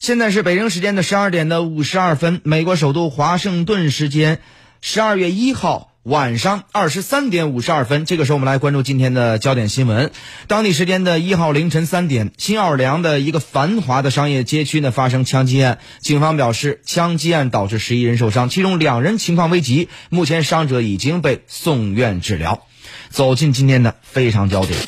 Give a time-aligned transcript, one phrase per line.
[0.00, 4.40] 现在是北京时间的十二点的五十二分，美国首都华盛顿时间
[4.80, 8.06] 十二月一号晚上二十三点五十二分。
[8.06, 10.10] 这个时候，我们来关注今天的焦点新闻。
[10.46, 22.62] 当地时间的一号凌晨三点，新奥尔良的一个繁华的商业街区呢发生枪击案，警方表示，枪击案导致十一人受伤，其中两人情况危急，目前伤者已经被送院治疗。
[23.10, 24.80] 走进今天的非常焦点，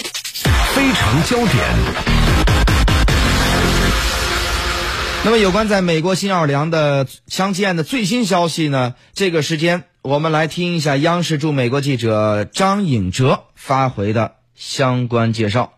[0.75, 2.42] 非常焦点。
[5.25, 8.96] 那么，有关在美国新奥尔良的枪击案的最新消息呢？
[9.13, 15.75] 这个时间，我们来听一下央视驻美国记者张颖哲发回的相关介绍。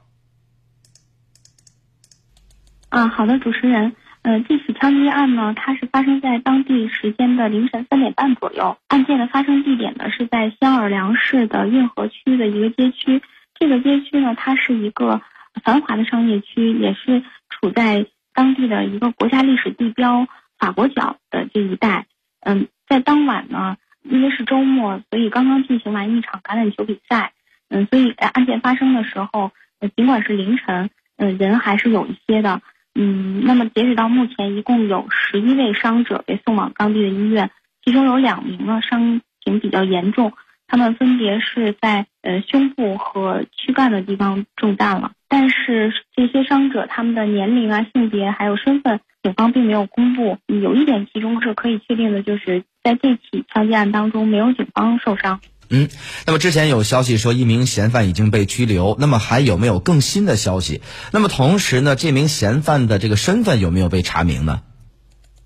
[2.88, 8.78] 啊，好的，主持人，呃，这起枪击案呢，它是发生在当地时间的凌晨三点半左右。
[8.88, 13.22] 案件的发生地点呢是在新奥尔良市的运河区的一个街区。
[13.60, 15.20] 这个街区呢，它是一个
[15.62, 18.06] 繁华的商业区，也是处在。
[18.34, 20.26] 当地的一个国家历史地标
[20.58, 22.06] 法国角的这一带，
[22.40, 27.32] 嗯，在当晚呢，因为是周末，所以刚刚进行完一场橄榄球比赛，
[27.68, 29.52] 嗯，所以案件发生的时候，
[29.96, 32.60] 尽管是凌晨，嗯，人还是有一些的，
[32.94, 37.50] 嗯，那么截止到目前，一共有十一位伤者被送往当地的医院，
[37.84, 40.32] 其中有两名呢伤情比较严重。
[40.66, 45.92] 他们分别是在呃胸部和躯干的地方中弹了，但是
[46.34, 50.36] 这些伤者他们的年龄啊、性别还有身份，警方并没有公布。
[50.48, 55.38] 有一点其中是可以确定的，就是在这起枪击案当中没有警方受伤。
[55.70, 55.88] 嗯，
[56.26, 60.80] 那么之前有消息说一名嫌犯已经被拘留，那么还有没有更新的消息？
[61.12, 64.62] 那么同时呢，这名嫌犯的这个身份有没有被查明呢？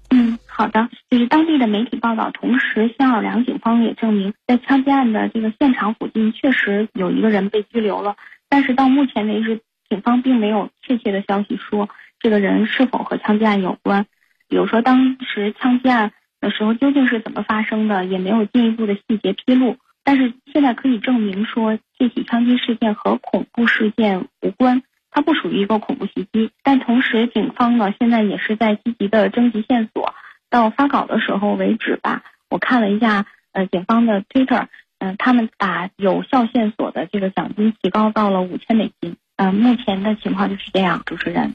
[0.09, 8.17] 嗯好的，就是当地的媒体报道，同时新奥尔良警方也证明，在枪击案的这个现场附近确实有一个人被拘留了，
[8.49, 11.89] 但是到目前为止，警方并没有确切的消息说
[12.21, 14.07] 这个人是否和枪击案有关，
[14.49, 19.77] 比如说当时枪击案的时候究竟是怎么发生的，也没有进一步的细节披露。
[20.05, 26.51] 但是现在可以证明说，这起枪击事件和恐怖事件无关，它不属于一个恐怖袭击。
[26.63, 30.15] 但同时，警方呢现在也是在积极的征集线索。
[30.51, 34.69] 到发稿的时候为止吧，我看了一下，呃，警方的 Twitter，
[34.99, 41.55] 嗯，他们把有效线索的这个奖金提高到了五千美金，嗯，目前的情况就是这样，主持人。